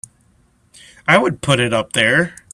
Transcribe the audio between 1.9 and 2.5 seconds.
there!